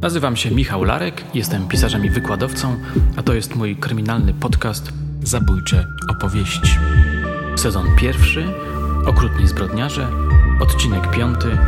[0.00, 2.76] Nazywam się Michał Larek, jestem pisarzem i wykładowcą,
[3.16, 4.92] a to jest mój kryminalny podcast
[5.22, 6.78] Zabójcze opowieści.
[7.56, 8.44] Sezon pierwszy,
[9.06, 10.08] Okrutni zbrodniarze,
[10.60, 11.58] odcinek piąty,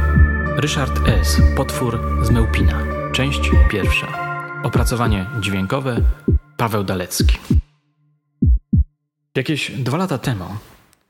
[0.56, 2.82] Ryszard S., potwór z Mełpina,
[3.12, 4.06] część pierwsza.
[4.62, 5.96] Opracowanie dźwiękowe,
[6.56, 7.38] Paweł Dalecki.
[9.34, 10.44] Jakieś dwa lata temu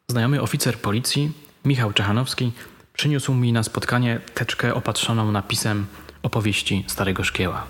[0.09, 1.33] znajomy oficer policji,
[1.65, 2.53] Michał Czechanowski,
[2.99, 5.87] przyniósł mi na spotkanie teczkę opatrzoną napisem
[6.23, 7.65] opowieści Starego Szkieła.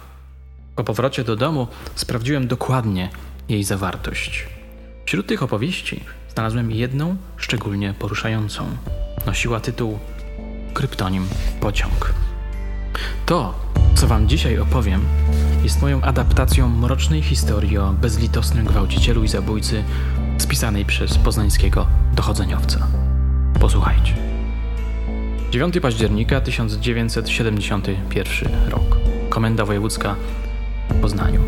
[0.77, 3.11] Po powrocie do domu sprawdziłem dokładnie
[3.49, 4.47] jej zawartość.
[5.07, 6.01] Wśród tych opowieści
[6.35, 8.67] znalazłem jedną szczególnie poruszającą.
[9.27, 9.99] Nosiła tytuł
[10.75, 11.27] Kryptonim
[11.61, 12.15] Pociąg.
[13.27, 13.55] To,
[13.95, 15.01] co Wam dzisiaj opowiem,
[15.63, 19.85] jest moją adaptacją mrocznej historii o bezlitosnym gwałcicielu i zabójcy
[20.39, 22.87] spisanej przez poznańskiego dochodzeniowca.
[23.61, 24.28] Posłuchajcie.
[25.51, 28.99] 9 października 1971 rok.
[29.29, 30.17] Komenda Wojewódzka
[30.91, 31.41] w Poznaniu.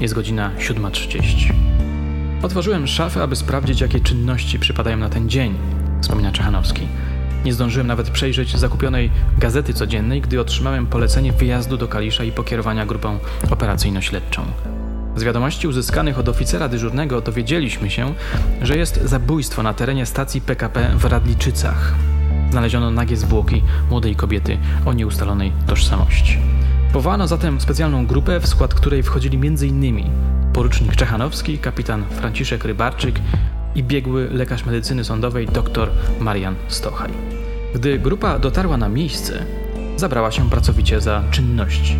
[0.00, 1.52] Jest godzina 7.30.
[2.42, 5.54] Otworzyłem szafę, aby sprawdzić, jakie czynności przypadają na ten dzień,
[6.00, 6.88] wspomina Czechanowski.
[7.44, 12.86] Nie zdążyłem nawet przejrzeć zakupionej gazety codziennej, gdy otrzymałem polecenie wyjazdu do Kalisza i pokierowania
[12.86, 13.18] grupą
[13.50, 14.42] operacyjno-śledczą.
[15.16, 18.14] Z wiadomości uzyskanych od oficera dyżurnego dowiedzieliśmy się,
[18.62, 21.94] że jest zabójstwo na terenie stacji PKP w Radliczycach.
[22.52, 26.38] Znaleziono nagie zwłoki młodej kobiety o nieustalonej tożsamości.
[26.92, 30.10] Powołano zatem specjalną grupę, w skład której wchodzili m.in.
[30.52, 33.20] porucznik Czechanowski, kapitan Franciszek Rybarczyk
[33.74, 37.10] i biegły lekarz medycyny sądowej dr Marian Stochaj.
[37.74, 39.44] Gdy grupa dotarła na miejsce,
[39.96, 41.96] zabrała się pracowicie za czynności.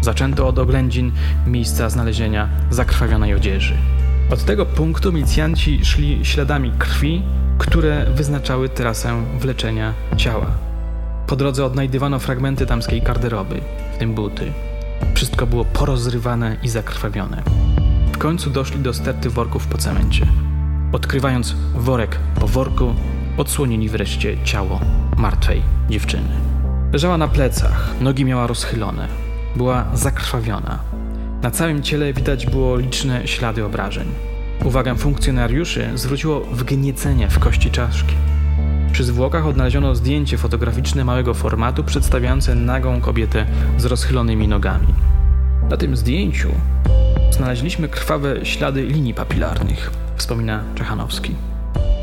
[0.00, 1.12] Zaczęto od oględzin
[1.46, 3.74] miejsca znalezienia zakrwawionej odzieży.
[4.30, 7.22] Od tego punktu milicjanci szli śladami krwi,
[7.62, 10.46] które wyznaczały trasę wleczenia ciała.
[11.26, 13.60] Po drodze odnajdywano fragmenty tamskiej garderoby,
[13.94, 14.52] w tym buty.
[15.14, 17.42] Wszystko było porozrywane i zakrwawione.
[18.12, 20.26] W końcu doszli do sterty worków po cemencie.
[20.92, 22.94] Odkrywając worek po worku,
[23.36, 24.80] odsłonili wreszcie ciało
[25.16, 26.30] martwej dziewczyny.
[26.92, 29.08] Leżała na plecach, nogi miała rozchylone,
[29.56, 30.78] była zakrwawiona.
[31.42, 34.31] Na całym ciele widać było liczne ślady obrażeń.
[34.64, 38.14] Uwagę funkcjonariuszy zwróciło wgniecenie w kości czaszki.
[38.92, 43.46] Przy zwłokach odnaleziono zdjęcie fotograficzne małego formatu przedstawiające nagą kobietę
[43.78, 44.94] z rozchylonymi nogami.
[45.70, 46.48] Na tym zdjęciu
[47.30, 51.34] znaleźliśmy krwawe ślady linii papilarnych, wspomina Czechanowski.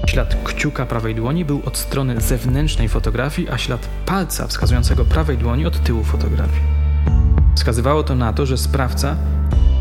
[0.08, 5.66] Ślad kciuka prawej dłoni był od strony zewnętrznej fotografii, a ślad palca wskazującego prawej dłoni
[5.66, 6.64] od tyłu fotografii.
[7.56, 9.16] Wskazywało to na to, że sprawca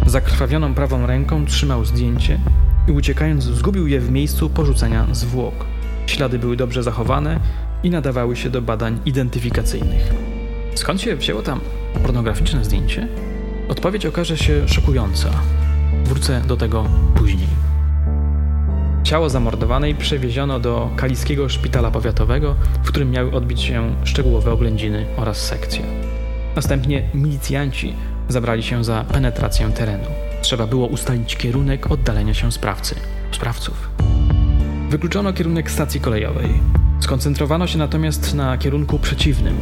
[0.07, 2.39] zakrwawioną prawą ręką trzymał zdjęcie
[2.89, 5.55] i uciekając zgubił je w miejscu porzucenia zwłok.
[6.07, 7.41] Ślady były dobrze zachowane
[7.83, 10.15] i nadawały się do badań identyfikacyjnych.
[10.75, 11.61] Skąd się wzięło tam
[12.03, 13.09] pornograficzne zdjęcie?
[13.69, 15.31] Odpowiedź okaże się szokująca.
[16.05, 16.85] Wrócę do tego
[17.15, 17.49] później.
[19.05, 25.37] Ciało zamordowanej przewieziono do kaliskiego szpitala powiatowego, w którym miały odbić się szczegółowe oględziny oraz
[25.37, 25.83] sekcje.
[26.57, 27.95] Następnie milicjanci
[28.29, 30.28] zabrali się za penetrację terenu.
[30.43, 32.95] Trzeba było ustalić kierunek oddalenia się sprawcy,
[33.33, 33.91] sprawców.
[34.91, 36.49] Wykluczono kierunek stacji kolejowej.
[37.01, 39.55] Skoncentrowano się natomiast na kierunku przeciwnym.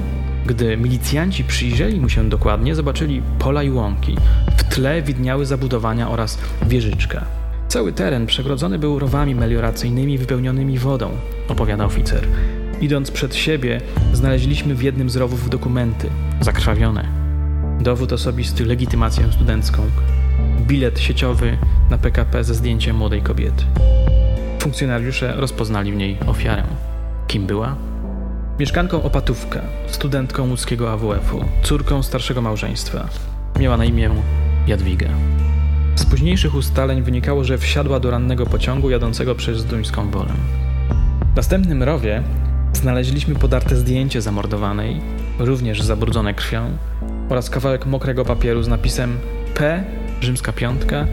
[0.46, 4.16] Gdy milicjanci przyjrzeli mu się dokładnie, zobaczyli pola i łąki.
[4.56, 7.24] W tle widniały zabudowania oraz wieżyczka.
[7.68, 11.10] Cały teren przegrodzony był rowami melioracyjnymi wypełnionymi wodą,
[11.48, 12.26] opowiada oficer.
[12.80, 13.80] Idąc przed siebie,
[14.12, 16.10] znaleźliśmy w jednym z rowów dokumenty,
[16.40, 17.08] zakrwawione.
[17.80, 19.82] Dowód osobisty, legitymację studencką,
[20.66, 21.58] bilet sieciowy
[21.90, 23.64] na PKP ze zdjęciem młodej kobiety.
[24.58, 26.62] Funkcjonariusze rozpoznali w niej ofiarę.
[27.26, 27.76] Kim była?
[28.58, 33.08] Mieszkanką Opatówka, studentką łódzkiego AWF-u, córką starszego małżeństwa.
[33.60, 34.10] Miała na imię
[34.66, 35.08] Jadwiga.
[35.94, 40.32] Z późniejszych ustaleń wynikało, że wsiadła do rannego pociągu jadącego przez Duńską Wolę.
[41.32, 42.22] W następnym rowie
[42.72, 45.00] znaleźliśmy podarte zdjęcie zamordowanej,
[45.38, 46.70] również zabrudzone krwią,
[47.28, 49.18] oraz kawałek mokrego papieru z napisem
[49.54, 49.84] P,
[50.20, 51.06] rzymska piątka,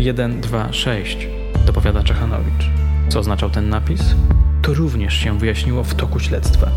[0.00, 1.28] 126,
[1.66, 2.70] dopowiada Czechanowicz.
[3.08, 4.14] Co oznaczał ten napis?
[4.62, 6.70] To również się wyjaśniło w toku śledztwa.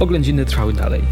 [0.00, 1.02] Oględziny trwały dalej.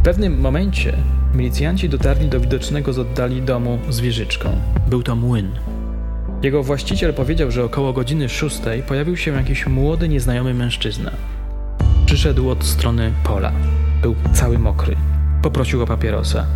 [0.00, 0.96] W pewnym momencie
[1.34, 4.60] milicjanci dotarli do widocznego z oddali domu z wieżyczką.
[4.88, 5.50] Był to młyn.
[6.42, 11.10] Jego właściciel powiedział, że około godziny szóstej pojawił się jakiś młody, nieznajomy mężczyzna.
[12.06, 13.52] Przyszedł od strony pola.
[14.02, 14.96] Był cały mokry.
[15.42, 16.46] Poprosił o papierosa.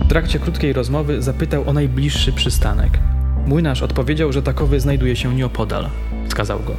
[0.00, 2.98] W trakcie krótkiej rozmowy zapytał o najbliższy przystanek.
[3.46, 5.88] Młynarz odpowiedział, że takowy znajduje się nieopodal.
[6.28, 6.76] Wskazał go.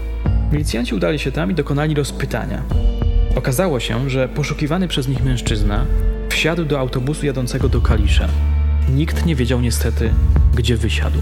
[0.51, 2.61] Milicjanci udali się tam i dokonali rozpytania.
[3.35, 5.85] Okazało się, że poszukiwany przez nich mężczyzna
[6.29, 8.27] wsiadł do autobusu jadącego do Kalisza.
[8.89, 10.13] Nikt nie wiedział niestety,
[10.55, 11.19] gdzie wysiadł.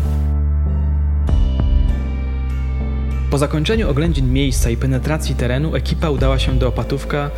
[3.31, 7.31] Po zakończeniu oględzin miejsca i penetracji terenu ekipa udała się do Opatówka,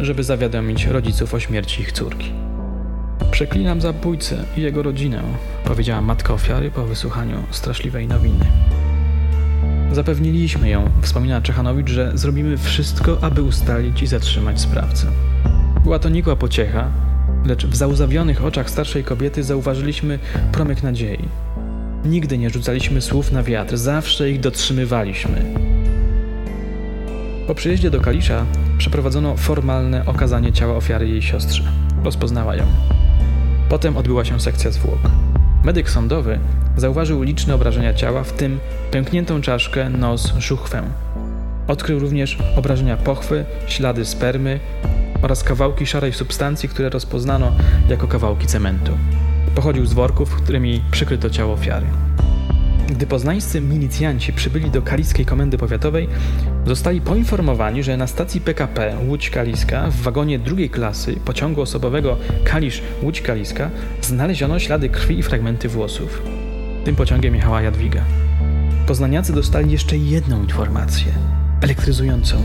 [0.00, 2.32] żeby zawiadomić rodziców o śmierci ich córki.
[3.30, 5.22] Przeklinam zabójcę i jego rodzinę,
[5.64, 8.44] powiedziała matka ofiary po wysłuchaniu straszliwej nowiny.
[9.92, 15.06] Zapewniliśmy ją, wspomina Czechanowicz, że zrobimy wszystko, aby ustalić i zatrzymać sprawcę.
[15.84, 16.90] Była to nikła pociecha,
[17.46, 20.18] lecz w załzawionych oczach starszej kobiety zauważyliśmy
[20.52, 21.28] promyk nadziei.
[22.04, 25.54] Nigdy nie rzucaliśmy słów na wiatr, zawsze ich dotrzymywaliśmy.
[27.46, 28.46] Po przyjeździe do Kalisza
[28.78, 31.62] przeprowadzono formalne okazanie ciała ofiary jej siostrze.
[32.04, 32.64] Rozpoznała ją.
[33.68, 34.98] Potem odbyła się sekcja zwłok.
[35.64, 36.38] Medyk sądowy
[36.76, 38.58] zauważył liczne obrażenia ciała, w tym
[38.90, 40.82] pękniętą czaszkę, nos, żuchwę.
[41.68, 44.60] Odkrył również obrażenia pochwy, ślady spermy
[45.22, 47.52] oraz kawałki szarej substancji, które rozpoznano
[47.88, 48.92] jako kawałki cementu.
[49.54, 51.86] Pochodził z worków, którymi przykryto ciało ofiary.
[52.88, 56.08] Gdy poznańscy milicjanci przybyli do Kaliskiej Komendy Powiatowej,
[56.66, 63.22] zostali poinformowani, że na stacji PKP Łódź Kaliska w wagonie drugiej klasy pociągu osobowego Kalisz-Łódź
[63.22, 63.70] Kaliska
[64.02, 66.22] znaleziono ślady krwi i fragmenty włosów.
[66.84, 68.02] Tym pociągiem jechała Jadwiga.
[68.86, 71.12] Poznaniacy dostali jeszcze jedną informację,
[71.60, 72.36] elektryzującą.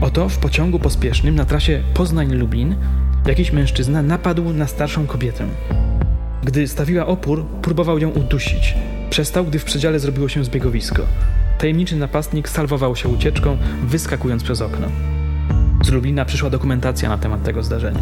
[0.00, 2.76] Oto w pociągu pospiesznym na trasie Poznań-Lublin
[3.26, 5.46] jakiś mężczyzna napadł na starszą kobietę.
[6.44, 8.74] Gdy stawiła opór, próbował ją udusić.
[9.12, 11.02] Przestał, gdy w przedziale zrobiło się zbiegowisko.
[11.58, 14.88] Tajemniczy napastnik salwował się ucieczką, wyskakując przez okno.
[15.84, 18.00] Z Lublina przyszła dokumentacja na temat tego zdarzenia.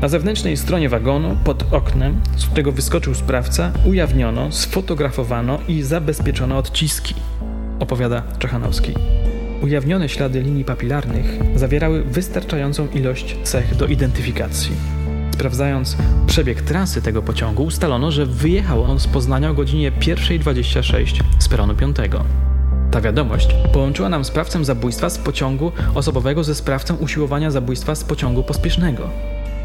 [0.00, 7.14] Na zewnętrznej stronie wagonu, pod oknem, z którego wyskoczył sprawca, ujawniono, sfotografowano i zabezpieczono odciski,
[7.80, 8.94] opowiada Czechanowski.
[9.60, 15.01] Ujawnione ślady linii papilarnych zawierały wystarczającą ilość cech do identyfikacji.
[15.34, 15.96] Sprawdzając
[16.26, 21.74] przebieg trasy tego pociągu, ustalono, że wyjechał on z Poznania o godzinie 1.26 z peronu
[21.74, 21.96] 5.
[22.90, 28.42] Ta wiadomość połączyła nam sprawcę zabójstwa z pociągu osobowego ze sprawcą usiłowania zabójstwa z pociągu
[28.42, 29.08] pospiesznego.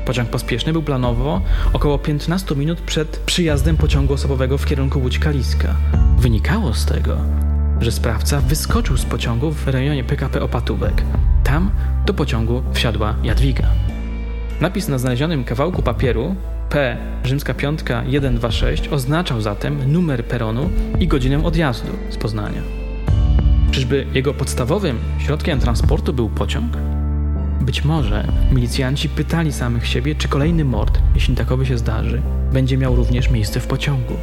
[0.06, 1.42] Pociąg pospieszny był planowo
[1.74, 5.74] około 15 minut przed przyjazdem pociągu osobowego w kierunku Łódź-Kaliska.
[6.20, 7.18] Wynikało z tego,
[7.80, 11.04] że sprawca wyskoczył z pociągu w rejonie PKP Opatówek.
[11.44, 11.72] Tam
[12.06, 13.68] do pociągu wsiadła Jadwiga.
[14.62, 16.36] Napis na znalezionym kawałku papieru
[16.70, 20.70] P rzymska piątka 126 oznaczał zatem numer peronu
[21.00, 22.62] i godzinę odjazdu z Poznania.
[23.72, 26.78] Czyżby jego podstawowym środkiem transportu był pociąg?
[27.62, 32.22] Być może milicjanci pytali samych siebie, czy kolejny mord, jeśli takowy się zdarzy,
[32.54, 34.14] będzie miał również miejsce w pociągu.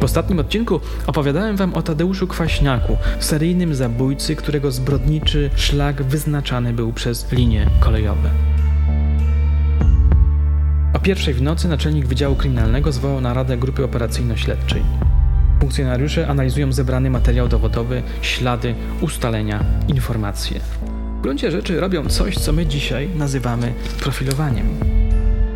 [0.00, 6.92] W ostatnim odcinku opowiadałem wam o Tadeuszu Kwaśniaku, seryjnym zabójcy, którego zbrodniczy szlak wyznaczany był
[6.92, 8.30] przez linie kolejowe.
[11.06, 14.82] Pierwszej w nocy naczelnik Wydziału Kryminalnego zwołał naradę grupy operacyjno-śledczej.
[15.60, 20.60] Funkcjonariusze analizują zebrany materiał dowodowy, ślady, ustalenia, informacje.
[21.18, 24.66] W gruncie rzeczy robią coś, co my dzisiaj nazywamy profilowaniem.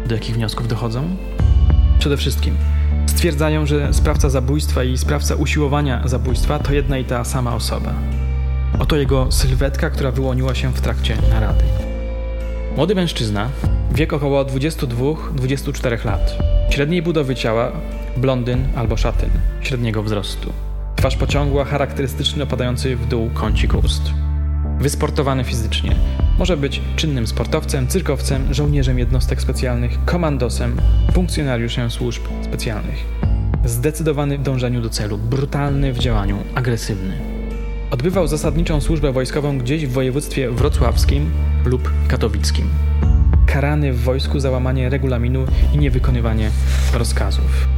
[0.06, 1.16] Do jakich wniosków dochodzą?
[1.98, 2.54] Przede wszystkim
[3.06, 7.94] stwierdzają, że sprawca zabójstwa i sprawca usiłowania zabójstwa to jedna i ta sama osoba.
[8.78, 11.89] Oto jego sylwetka, która wyłoniła się w trakcie narady.
[12.76, 13.50] Młody mężczyzna,
[13.94, 16.38] wiek około 22-24 lat,
[16.70, 17.72] średniej budowy ciała,
[18.16, 20.52] blondyn albo szatyn, średniego wzrostu.
[20.96, 24.02] Twarz pociągła, charakterystyczny opadający w dół kącik ust.
[24.78, 25.96] Wysportowany fizycznie.
[26.38, 30.76] Może być czynnym sportowcem, cyrkowcem, żołnierzem jednostek specjalnych, komandosem,
[31.12, 33.04] funkcjonariuszem służb specjalnych.
[33.64, 37.29] Zdecydowany w dążeniu do celu, brutalny w działaniu, agresywny.
[37.90, 41.30] Odbywał zasadniczą służbę wojskową gdzieś w województwie wrocławskim
[41.64, 42.68] lub katowickim.
[43.46, 45.44] Karany w wojsku za łamanie regulaminu
[45.74, 46.50] i niewykonywanie
[46.94, 47.68] rozkazów.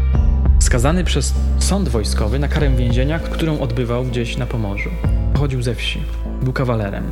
[0.59, 4.91] Skazany przez sąd wojskowy na karę więzienia, którą odbywał gdzieś na Pomorzu.
[5.33, 6.03] Pochodził ze wsi.
[6.43, 7.05] Był kawalerem.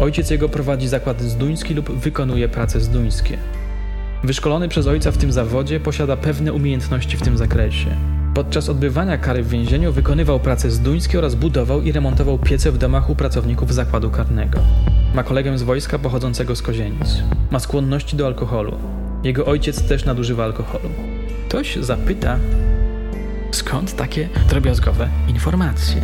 [0.00, 3.38] Ojciec jego prowadzi zakład zduński lub wykonuje prace zduńskie.
[4.24, 7.96] Wyszkolony przez ojca w tym zawodzie posiada pewne umiejętności w tym zakresie.
[8.34, 13.10] Podczas odbywania kary w więzieniu wykonywał prace zduńskie oraz budował i remontował piece w domach
[13.10, 14.60] u pracowników zakładu karnego.
[15.14, 17.22] Ma kolegę z wojska pochodzącego z Kozienic.
[17.50, 18.72] Ma skłonności do alkoholu.
[19.24, 20.88] Jego ojciec też nadużywa alkoholu.
[21.48, 22.38] Ktoś zapyta,
[23.50, 26.02] skąd takie drobiazgowe informacje?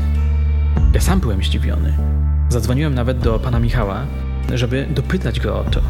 [0.95, 1.97] Ja sam byłem zdziwiony.
[2.49, 4.07] Zadzwoniłem nawet do pana Michała,
[4.55, 5.81] żeby dopytać go o to.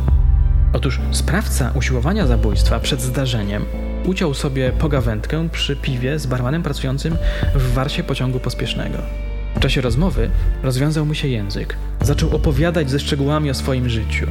[0.73, 3.65] Otóż sprawca usiłowania zabójstwa przed zdarzeniem
[4.07, 7.17] uciął sobie pogawędkę przy piwie z barmanem pracującym
[7.55, 8.99] w warsie pociągu pospiesznego.
[9.57, 10.31] W czasie rozmowy
[10.63, 11.77] rozwiązał mu się język.
[12.01, 14.27] Zaczął opowiadać ze szczegółami o swoim życiu.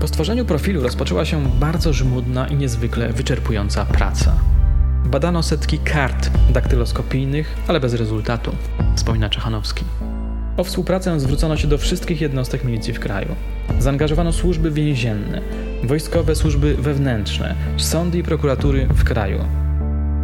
[0.00, 4.34] Po stworzeniu profilu rozpoczęła się bardzo żmudna i niezwykle wyczerpująca praca.
[5.04, 8.52] Badano setki kart daktyloskopijnych, ale bez rezultatu,
[8.96, 9.84] wspomina Czechanowski.
[10.60, 13.28] O współpracę zwrócono się do wszystkich jednostek milicji w kraju.
[13.78, 15.40] Zaangażowano służby więzienne,
[15.84, 19.38] wojskowe służby wewnętrzne, sądy i prokuratury w kraju.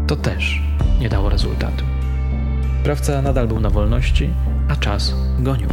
[0.07, 0.63] To też
[1.01, 1.85] nie dało rezultatu.
[2.81, 4.31] Sprawca nadal był na wolności,
[4.69, 5.69] a czas gonił.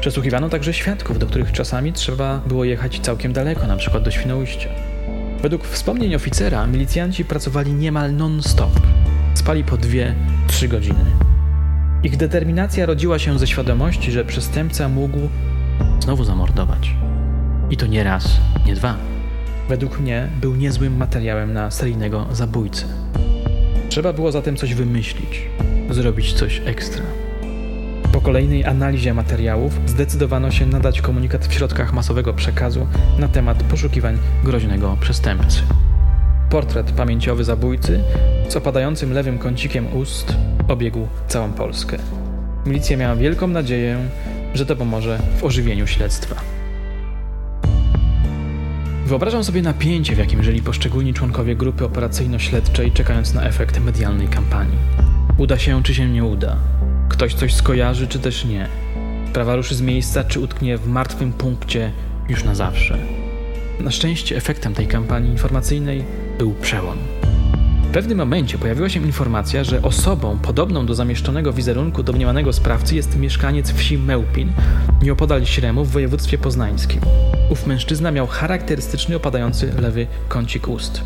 [0.00, 4.68] Przesłuchiwano także świadków, do których czasami trzeba było jechać całkiem daleko, na przykład do Świnoujścia.
[5.42, 8.80] Według wspomnień oficera, milicjanci pracowali niemal non-stop.
[9.34, 10.14] Spali po dwie,
[10.46, 11.31] trzy godziny.
[12.04, 15.18] Ich determinacja rodziła się ze świadomości, że przestępca mógł
[16.00, 16.94] znowu zamordować.
[17.70, 18.96] I to nie raz, nie dwa.
[19.68, 22.84] Według mnie był niezłym materiałem na seryjnego zabójcę.
[23.88, 25.42] Trzeba było zatem coś wymyślić,
[25.90, 27.04] zrobić coś ekstra.
[28.12, 32.86] Po kolejnej analizie materiałów zdecydowano się nadać komunikat w środkach masowego przekazu
[33.18, 35.62] na temat poszukiwań groźnego przestępcy.
[36.52, 38.00] Portret pamięciowy zabójcy
[38.48, 40.36] z opadającym lewym kącikiem ust
[40.68, 41.98] obiegł całą Polskę.
[42.66, 43.98] Milicja miała wielką nadzieję,
[44.54, 46.36] że to pomoże w ożywieniu śledztwa.
[49.06, 54.78] Wyobrażam sobie napięcie, w jakim żyli poszczególni członkowie grupy operacyjno-śledczej, czekając na efekt medialnej kampanii.
[55.38, 56.56] Uda się, czy się nie uda?
[57.08, 58.68] Ktoś coś skojarzy, czy też nie?
[59.30, 61.92] Sprawa ruszy z miejsca, czy utknie w martwym punkcie
[62.28, 62.98] już na zawsze?
[63.80, 66.04] Na szczęście efektem tej kampanii informacyjnej
[66.42, 66.96] był przełom.
[67.82, 73.18] W pewnym momencie pojawiła się informacja, że osobą podobną do zamieszczonego wizerunku domniemanego sprawcy jest
[73.18, 74.52] mieszkaniec wsi Mełpin,
[75.02, 77.00] nieopodal Śremu w województwie poznańskim.
[77.50, 81.02] Ów mężczyzna miał charakterystyczny opadający lewy kącik ust.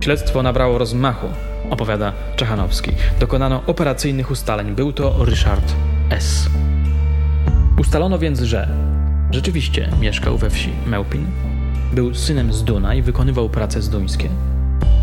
[0.00, 1.26] Śledztwo nabrało rozmachu,
[1.70, 2.90] opowiada Czechanowski.
[3.20, 4.74] Dokonano operacyjnych ustaleń.
[4.74, 5.74] Był to Ryszard
[6.10, 6.48] S.
[7.78, 8.68] Ustalono więc, że
[9.30, 11.26] rzeczywiście mieszkał we wsi Mełpin,
[11.92, 14.28] był synem z Duna i wykonywał prace zduńskie.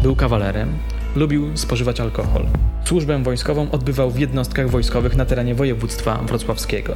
[0.04, 0.78] Był kawalerem,
[1.16, 2.46] lubił spożywać alkohol.
[2.86, 6.96] Służbę wojskową odbywał w jednostkach wojskowych na terenie województwa wrocławskiego.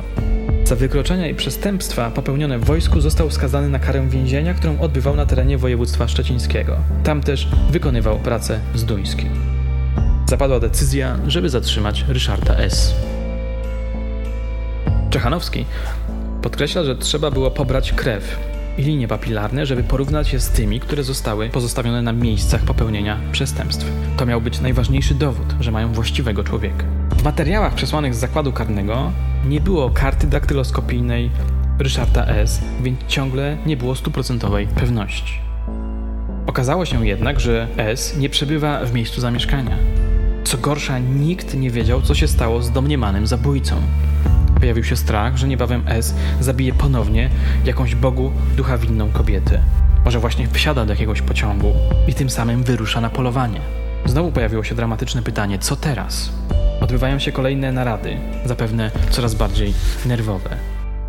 [0.64, 5.26] Za wykroczenia i przestępstwa popełnione w wojsku został skazany na karę więzienia, którą odbywał na
[5.26, 6.78] terenie województwa szczecińskiego.
[7.04, 9.26] Tam też wykonywał pracę zduńskie.
[10.30, 12.94] Zapadła decyzja, żeby zatrzymać Ryszarda S.
[15.10, 15.66] Czechanowski
[16.42, 21.04] podkreśla, że trzeba było pobrać krew i linie papilarne, żeby porównać je z tymi, które
[21.04, 23.92] zostały pozostawione na miejscach popełnienia przestępstw.
[24.18, 26.86] To miał być najważniejszy dowód, że mają właściwego człowieka.
[27.10, 29.12] W materiałach przesłanych z zakładu karnego
[29.46, 31.30] nie było karty daktyloskopijnej
[31.80, 35.34] Ryszarda S., więc ciągle nie było stuprocentowej pewności.
[36.46, 39.78] Okazało się jednak, że S nie przebywa w miejscu zamieszkania.
[40.44, 43.76] Co gorsza, nikt nie wiedział, co się stało z domniemanym zabójcą.
[44.64, 47.30] Pojawił się strach, że niebawem S zabije ponownie
[47.66, 49.62] jakąś Bogu ducha winną kobietę.
[50.06, 51.74] Może właśnie wsiada do jakiegoś pociągu
[52.08, 53.60] i tym samym wyrusza na polowanie.
[54.06, 56.32] Znowu pojawiło się dramatyczne pytanie: co teraz?
[56.82, 59.74] Odbywają się kolejne narady, zapewne coraz bardziej
[60.06, 60.58] nerwowe.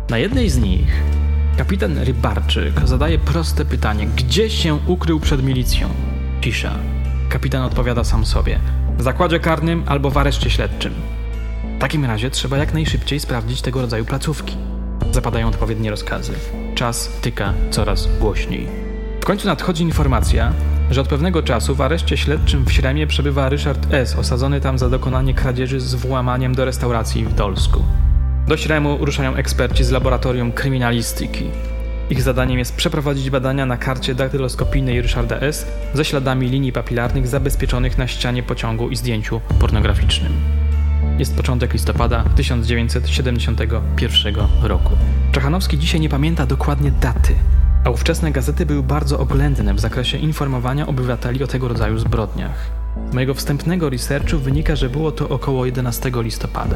[0.09, 1.03] Na jednej z nich
[1.57, 5.89] kapitan Rybarczyk zadaje proste pytanie: gdzie się ukrył przed milicją?
[6.41, 6.71] Cisza.
[7.29, 8.59] Kapitan odpowiada sam sobie:
[8.97, 10.93] w zakładzie karnym albo w areszcie śledczym.
[11.85, 14.57] Takim razie trzeba jak najszybciej sprawdzić tego rodzaju placówki.
[15.11, 16.33] Zapadają odpowiednie rozkazy.
[16.75, 18.67] Czas tyka coraz głośniej.
[19.21, 20.53] W końcu nadchodzi informacja,
[20.91, 24.89] że od pewnego czasu w areszcie śledczym w Śremie przebywa Ryszard S., osadzony tam za
[24.89, 27.83] dokonanie kradzieży z włamaniem do restauracji w Dolsku.
[28.47, 31.45] Do Śremu ruszają eksperci z laboratorium kryminalistyki.
[32.09, 35.67] Ich zadaniem jest przeprowadzić badania na karcie daktyloskopijnej Ryszarda S.
[35.93, 40.64] ze śladami linii papilarnych zabezpieczonych na ścianie pociągu i zdjęciu pornograficznym.
[41.19, 44.91] Jest początek listopada 1971 roku.
[45.31, 47.35] Czechanowski dzisiaj nie pamięta dokładnie daty,
[47.85, 52.71] a ówczesne gazety były bardzo oględne w zakresie informowania obywateli o tego rodzaju zbrodniach.
[53.11, 56.75] Z mojego wstępnego researchu wynika, że było to około 11 listopada.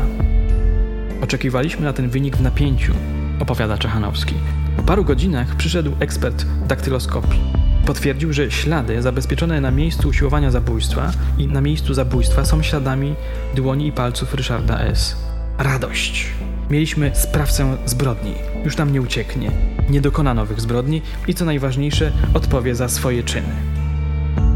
[1.24, 2.94] Oczekiwaliśmy na ten wynik w napięciu,
[3.40, 4.36] opowiada Czechanowski.
[4.78, 7.69] Po paru godzinach przyszedł ekspert daktyloskopii.
[7.90, 13.16] Potwierdził, że ślady zabezpieczone na miejscu usiłowania zabójstwa i na miejscu zabójstwa są śladami
[13.56, 15.16] dłoni i palców Ryszarda S.
[15.58, 16.28] Radość.
[16.70, 18.34] Mieliśmy sprawcę zbrodni.
[18.66, 19.52] Już nam nie ucieknie.
[19.90, 23.56] Nie dokona nowych zbrodni i co najważniejsze, odpowie za swoje czyny.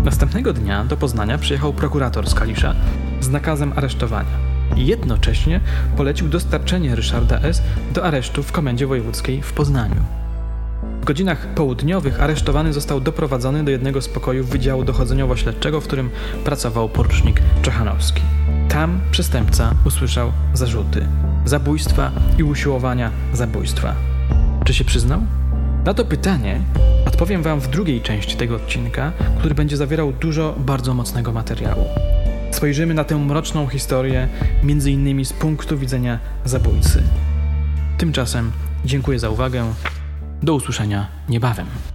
[0.03, 2.75] Następnego dnia do Poznania przyjechał prokurator z Kalisza
[3.21, 4.37] z nakazem aresztowania
[4.75, 5.59] jednocześnie
[5.97, 7.61] polecił dostarczenie Ryszarda S.
[7.93, 10.22] do aresztu w komendzie wojewódzkiej w Poznaniu.
[11.03, 16.09] W godzinach południowych aresztowany został doprowadzony do jednego z pokojów Wydziału Dochodzeniowo-Śledczego, w którym
[16.45, 18.21] pracował porucznik Czechanowski.
[18.69, 21.07] Tam przestępca usłyszał zarzuty
[21.45, 23.95] zabójstwa i usiłowania zabójstwa.
[24.65, 25.21] Czy się przyznał?
[25.85, 26.61] Na to pytanie
[27.07, 31.85] odpowiem Wam w drugiej części tego odcinka, który będzie zawierał dużo bardzo mocnego materiału.
[32.51, 34.27] Spojrzymy na tę mroczną historię,
[34.63, 37.03] między innymi z punktu widzenia zabójcy.
[37.97, 38.51] Tymczasem
[38.85, 39.73] dziękuję za uwagę.
[40.43, 41.92] Do usłyszenia niebawem.